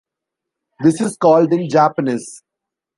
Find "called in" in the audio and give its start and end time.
1.15-1.69